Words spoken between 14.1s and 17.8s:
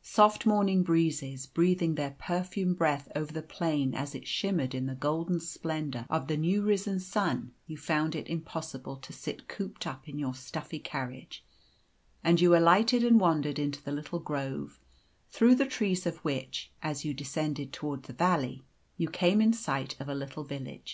grove, through the trees of which, as you descended